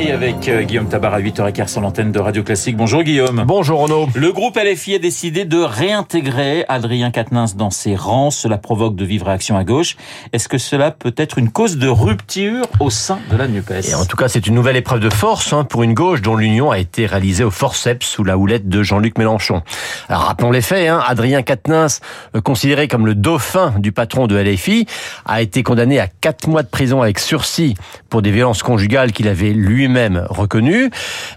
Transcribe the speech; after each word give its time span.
Et 0.00 0.12
avec 0.12 0.48
euh, 0.48 0.62
Guillaume 0.62 0.88
Tabar 0.88 1.12
à 1.12 1.20
8h15 1.20 1.68
sur 1.68 1.82
l'antenne 1.82 2.10
de 2.10 2.18
Radio 2.18 2.42
Classique. 2.42 2.74
Bonjour 2.74 3.02
Guillaume. 3.02 3.44
Bonjour 3.46 3.80
Renaud. 3.80 4.08
Le 4.14 4.32
groupe 4.32 4.56
LFI 4.56 4.94
a 4.94 4.98
décidé 4.98 5.44
de 5.44 5.58
réintégrer 5.58 6.64
Adrien 6.70 7.10
Quatennens 7.10 7.54
dans 7.54 7.68
ses 7.68 7.96
rangs. 7.96 8.30
Cela 8.30 8.56
provoque 8.56 8.96
de 8.96 9.04
vives 9.04 9.24
réactions 9.24 9.58
à 9.58 9.64
gauche. 9.64 9.98
Est-ce 10.32 10.48
que 10.48 10.56
cela 10.56 10.90
peut 10.90 11.12
être 11.18 11.36
une 11.36 11.50
cause 11.50 11.76
de 11.76 11.86
rupture 11.86 12.64
au 12.78 12.88
sein 12.88 13.18
de 13.30 13.36
la 13.36 13.46
NUPES? 13.46 13.90
Et 13.90 13.94
en 13.94 14.06
tout 14.06 14.16
cas, 14.16 14.28
c'est 14.28 14.46
une 14.46 14.54
nouvelle 14.54 14.76
épreuve 14.76 15.00
de 15.00 15.10
force 15.10 15.52
hein, 15.52 15.64
pour 15.64 15.82
une 15.82 15.92
gauche 15.92 16.22
dont 16.22 16.34
l'union 16.34 16.70
a 16.70 16.78
été 16.78 17.04
réalisée 17.04 17.44
au 17.44 17.50
forceps 17.50 18.06
sous 18.06 18.24
la 18.24 18.38
houlette 18.38 18.70
de 18.70 18.82
Jean-Luc 18.82 19.18
Mélenchon. 19.18 19.60
Alors 20.08 20.22
rappelons 20.22 20.50
les 20.50 20.62
faits, 20.62 20.88
hein, 20.88 21.02
Adrien 21.06 21.42
Quatennens, 21.42 22.00
euh, 22.34 22.40
considéré 22.40 22.88
comme 22.88 23.04
le 23.04 23.14
dauphin 23.14 23.74
du 23.76 23.92
patron 23.92 24.26
de 24.26 24.36
LFI, 24.38 24.86
a 25.26 25.42
été 25.42 25.62
condamné 25.62 26.00
à 26.00 26.06
4 26.06 26.48
mois 26.48 26.62
de 26.62 26.68
prison 26.68 27.02
avec 27.02 27.18
sursis 27.18 27.74
pour 28.08 28.22
des 28.22 28.30
violences 28.30 28.62
conjugales 28.62 29.12
qu'il 29.12 29.28
avait 29.28 29.50
lui-même 29.50 29.89
reconnues. 30.28 30.90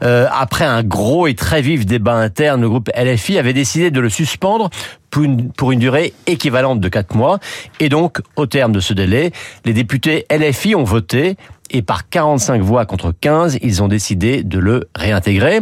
Euh, 0.03 0.27
après 0.31 0.66
un 0.66 0.84
gros 0.84 1.27
et 1.27 1.35
très 1.35 1.61
vif 1.61 1.85
débat 1.85 2.16
interne, 2.16 2.61
le 2.61 2.70
groupe 2.70 2.89
LFI 2.95 3.38
avait 3.38 3.53
décidé 3.53 3.91
de 3.91 3.99
le 3.99 4.09
suspendre 4.09 4.70
pour 5.09 5.23
une, 5.23 5.52
pour 5.52 5.71
une 5.71 5.80
durée 5.80 6.13
équivalente 6.27 6.80
de 6.80 6.89
4 6.89 7.16
mois. 7.16 7.39
Et 7.80 7.89
donc, 7.89 8.21
au 8.35 8.45
terme 8.45 8.71
de 8.71 8.80
ce 8.80 8.94
délai, 8.94 9.31
les 9.66 9.73
députés 9.73 10.25
LFI 10.31 10.75
ont 10.75 10.84
voté 10.84 11.38
et 11.73 11.81
par 11.81 12.08
45 12.08 12.61
voix 12.61 12.85
contre 12.85 13.13
15, 13.20 13.58
ils 13.61 13.81
ont 13.81 13.88
décidé 13.88 14.44
de 14.44 14.59
le 14.59 14.88
réintégrer. 14.95 15.61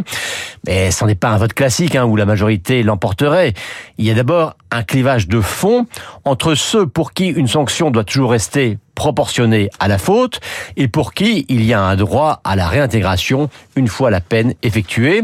Mais 0.66 0.90
ce 0.90 1.04
n'est 1.04 1.14
pas 1.14 1.30
un 1.30 1.38
vote 1.38 1.54
classique 1.54 1.96
hein, 1.96 2.04
où 2.04 2.16
la 2.16 2.26
majorité 2.26 2.82
l'emporterait. 2.82 3.54
Il 3.98 4.04
y 4.04 4.10
a 4.10 4.14
d'abord 4.14 4.54
un 4.70 4.82
clivage 4.82 5.26
de 5.26 5.40
fond 5.40 5.86
entre 6.24 6.54
ceux 6.54 6.86
pour 6.86 7.12
qui 7.12 7.28
une 7.28 7.48
sanction 7.48 7.90
doit 7.90 8.04
toujours 8.04 8.32
rester 8.32 8.78
proportionnée 8.94 9.70
à 9.80 9.88
la 9.88 9.98
faute 9.98 10.40
et 10.76 10.88
pour 10.88 11.14
qui 11.14 11.44
il 11.48 11.64
y 11.64 11.72
a 11.72 11.80
un 11.80 11.96
droit 11.96 12.40
à 12.44 12.56
la 12.56 12.68
réintégration 12.68 13.48
une 13.76 13.88
fois 13.88 14.10
la 14.10 14.20
peine 14.20 14.54
effectuée. 14.62 15.22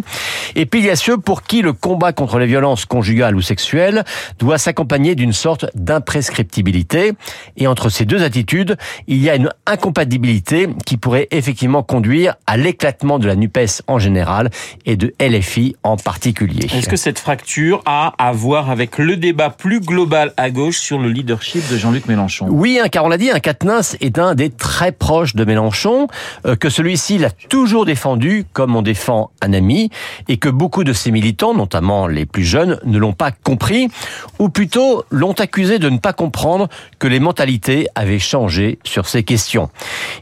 Et 0.54 0.66
puis 0.66 0.80
il 0.80 0.86
y 0.86 0.90
a 0.90 0.96
ceux 0.96 1.18
pour 1.18 1.42
qui 1.42 1.62
le 1.62 1.72
combat 1.72 2.12
contre 2.12 2.38
les 2.38 2.46
violences 2.46 2.84
conjugales 2.84 3.36
ou 3.36 3.42
sexuelles 3.42 4.04
doit 4.38 4.58
s'accompagner 4.58 5.14
d'une 5.14 5.32
sorte 5.32 5.66
d'imprescriptibilité. 5.74 7.12
Et 7.56 7.66
entre 7.66 7.88
ces 7.88 8.04
deux 8.04 8.22
attitudes, 8.22 8.76
il 9.06 9.18
y 9.18 9.30
a 9.30 9.36
une 9.36 9.50
incompatibilité 9.66 10.68
qui 10.86 10.96
pourrait 10.96 11.28
effectivement 11.30 11.82
conduire 11.82 12.34
à 12.46 12.56
l'éclatement 12.56 13.18
de 13.18 13.26
la 13.26 13.36
NUPES 13.36 13.82
en 13.86 13.98
général 13.98 14.50
et 14.86 14.96
de 14.96 15.12
LFI 15.20 15.76
en 15.82 15.96
particulier. 15.96 16.66
Est-ce 16.72 16.88
que 16.88 16.96
cette 16.96 17.18
fracture 17.18 17.82
a 17.84 18.14
à 18.18 18.32
voir 18.32 18.70
avec 18.70 18.98
le 18.98 19.16
débat 19.16 19.50
plus 19.50 19.80
global 19.80 20.32
à 20.36 20.50
gauche 20.50 20.78
sur 20.78 20.98
le 20.98 21.10
leadership 21.10 21.68
de 21.70 21.76
Jean-Luc 21.76 22.06
Mélenchon? 22.06 22.46
Oui, 22.48 22.78
hein, 22.82 22.88
car 22.88 23.04
on 23.04 23.08
l'a 23.08 23.18
dit, 23.18 23.30
un 23.30 23.40
Quatennens 23.58 23.96
est 24.00 24.18
un 24.18 24.34
des 24.34 24.50
très 24.50 24.92
proches 24.92 25.34
de 25.34 25.44
Mélenchon, 25.44 26.06
euh, 26.46 26.54
que 26.54 26.70
celui-ci 26.70 27.18
l'a 27.18 27.30
toujours 27.30 27.84
défendu 27.84 28.44
comme 28.52 28.76
on 28.76 28.82
défend 28.82 29.30
un 29.42 29.52
ami, 29.52 29.90
et 30.28 30.36
que 30.36 30.48
beaucoup 30.48 30.84
de 30.84 30.92
ses 30.92 31.10
militants, 31.10 31.54
notamment 31.54 32.06
les 32.06 32.26
plus 32.26 32.44
jeunes, 32.44 32.78
ne 32.84 32.98
l'ont 32.98 33.12
pas 33.12 33.32
compris, 33.32 33.88
ou 34.38 34.48
plutôt 34.48 35.04
l'ont 35.10 35.32
accusé 35.32 35.78
de 35.78 35.90
ne 35.90 35.98
pas 35.98 36.12
comprendre 36.12 36.68
que 36.98 37.08
les 37.08 37.20
mentalités 37.20 37.88
avaient 37.94 38.18
changé 38.18 38.78
sur 38.84 39.08
ces 39.08 39.24
questions. 39.24 39.70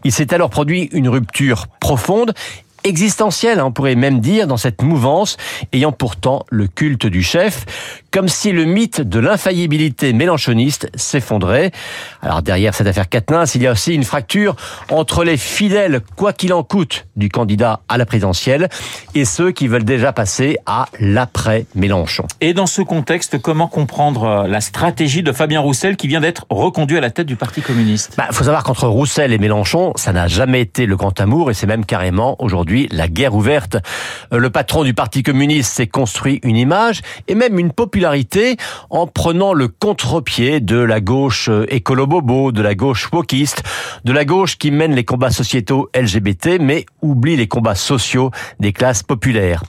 Il 0.04 0.12
s'est 0.12 0.32
alors 0.32 0.50
produit 0.50 0.88
une 0.92 1.08
rupture 1.08 1.66
profonde 1.80 2.32
existentielle, 2.86 3.60
on 3.60 3.72
pourrait 3.72 3.96
même 3.96 4.20
dire, 4.20 4.46
dans 4.46 4.56
cette 4.56 4.82
mouvance, 4.82 5.36
ayant 5.72 5.92
pourtant 5.92 6.44
le 6.50 6.68
culte 6.68 7.06
du 7.06 7.22
chef, 7.22 7.66
comme 8.12 8.28
si 8.28 8.52
le 8.52 8.64
mythe 8.64 9.00
de 9.00 9.18
l'infaillibilité 9.18 10.12
mélanchoniste 10.12 10.88
s'effondrait. 10.94 11.72
Alors 12.22 12.42
derrière 12.42 12.74
cette 12.74 12.86
affaire 12.86 13.08
Quatennens, 13.08 13.54
il 13.56 13.62
y 13.62 13.66
a 13.66 13.72
aussi 13.72 13.92
une 13.94 14.04
fracture 14.04 14.54
entre 14.90 15.24
les 15.24 15.36
fidèles, 15.36 16.00
quoi 16.14 16.32
qu'il 16.32 16.54
en 16.54 16.62
coûte, 16.62 17.06
du 17.16 17.28
candidat 17.28 17.80
à 17.88 17.98
la 17.98 18.06
présidentielle, 18.06 18.68
et 19.14 19.24
ceux 19.24 19.50
qui 19.50 19.66
veulent 19.66 19.84
déjà 19.84 20.12
passer 20.12 20.56
à 20.64 20.86
l'après-Mélenchon. 21.00 22.24
Et 22.40 22.54
dans 22.54 22.66
ce 22.66 22.82
contexte, 22.82 23.38
comment 23.38 23.66
comprendre 23.66 24.46
la 24.48 24.60
stratégie 24.60 25.22
de 25.22 25.32
Fabien 25.32 25.60
Roussel 25.60 25.96
qui 25.96 26.06
vient 26.06 26.20
d'être 26.20 26.46
reconduit 26.50 26.98
à 26.98 27.00
la 27.00 27.10
tête 27.10 27.26
du 27.26 27.36
Parti 27.36 27.62
communiste? 27.62 28.12
Il 28.14 28.16
bah, 28.18 28.28
faut 28.30 28.44
savoir 28.44 28.62
qu'entre 28.62 28.86
Roussel 28.86 29.32
et 29.32 29.38
Mélenchon, 29.38 29.92
ça 29.96 30.12
n'a 30.12 30.28
jamais 30.28 30.60
été 30.60 30.86
le 30.86 30.96
grand 30.96 31.20
amour, 31.20 31.50
et 31.50 31.54
c'est 31.54 31.66
même 31.66 31.84
carrément 31.84 32.36
aujourd'hui 32.38 32.75
la 32.90 33.08
guerre 33.08 33.34
ouverte. 33.34 33.76
Euh, 34.32 34.38
le 34.38 34.50
patron 34.50 34.84
du 34.84 34.94
Parti 34.94 35.22
communiste 35.22 35.72
s'est 35.72 35.86
construit 35.86 36.40
une 36.42 36.56
image 36.56 37.00
et 37.28 37.34
même 37.34 37.58
une 37.58 37.72
popularité 37.72 38.56
en 38.90 39.06
prenant 39.06 39.52
le 39.52 39.68
contre-pied 39.68 40.60
de 40.60 40.76
la 40.76 41.00
gauche 41.00 41.48
euh, 41.48 41.66
écolo-bobo, 41.68 42.52
de 42.52 42.62
la 42.62 42.74
gauche 42.74 43.08
wokiste, 43.12 43.62
de 44.04 44.12
la 44.12 44.24
gauche 44.24 44.58
qui 44.58 44.70
mène 44.70 44.94
les 44.94 45.04
combats 45.04 45.30
sociétaux 45.30 45.88
LGBT 45.94 46.58
mais 46.60 46.86
oublie 47.02 47.36
les 47.36 47.48
combats 47.48 47.74
sociaux 47.74 48.30
des 48.60 48.72
classes 48.72 49.02
populaires. 49.02 49.62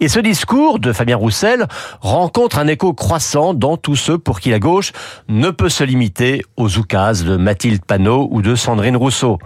Et 0.00 0.08
ce 0.08 0.20
discours 0.20 0.78
de 0.78 0.92
Fabien 0.92 1.16
Roussel 1.16 1.66
rencontre 2.00 2.58
un 2.58 2.66
écho 2.66 2.94
croissant 2.94 3.54
dans 3.54 3.76
tous 3.76 3.96
ceux 3.96 4.18
pour 4.18 4.40
qui 4.40 4.50
la 4.50 4.58
gauche 4.58 4.92
ne 5.28 5.50
peut 5.50 5.68
se 5.68 5.84
limiter 5.84 6.42
aux 6.56 6.78
oukases 6.78 7.24
de 7.24 7.36
Mathilde 7.36 7.84
Panot 7.84 8.28
ou 8.30 8.42
de 8.42 8.54
Sandrine 8.54 8.96
Rousseau. 8.96 9.38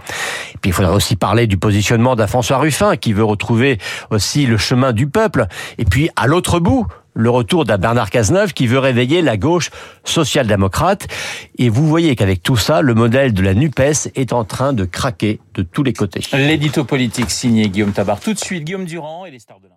Et 0.53 0.57
puis 0.61 0.71
il 0.71 0.73
faudrait 0.73 0.95
aussi 0.95 1.15
parler 1.15 1.47
du 1.47 1.57
positionnement 1.57 2.15
d'un 2.15 2.27
Ruffin 2.57 2.95
qui 3.09 3.13
veut 3.13 3.23
retrouver 3.23 3.79
aussi 4.11 4.45
le 4.45 4.57
chemin 4.57 4.93
du 4.93 5.07
peuple. 5.07 5.47
Et 5.79 5.85
puis 5.85 6.11
à 6.15 6.27
l'autre 6.27 6.59
bout, 6.59 6.85
le 7.15 7.31
retour 7.31 7.65
d'un 7.65 7.79
Bernard 7.79 8.11
Cazeneuve 8.11 8.53
qui 8.53 8.67
veut 8.67 8.77
réveiller 8.77 9.23
la 9.23 9.35
gauche 9.35 9.71
social-démocrate. 10.03 11.07
Et 11.57 11.69
vous 11.69 11.87
voyez 11.87 12.15
qu'avec 12.15 12.43
tout 12.43 12.55
ça, 12.55 12.83
le 12.83 12.93
modèle 12.93 13.33
de 13.33 13.41
la 13.41 13.55
NUPES 13.55 14.11
est 14.13 14.31
en 14.31 14.43
train 14.43 14.73
de 14.73 14.85
craquer 14.85 15.39
de 15.55 15.63
tous 15.63 15.81
les 15.81 15.93
côtés. 15.93 16.21
L'édito 16.33 16.83
politique 16.83 17.31
signé 17.31 17.67
Guillaume 17.67 17.93
Tabar. 17.93 18.19
Tout 18.19 18.33
de 18.33 18.39
suite, 18.39 18.63
Guillaume 18.63 18.85
Durand 18.85 19.25
et 19.25 19.31
les 19.31 19.39
stars 19.39 19.59
de 19.59 19.67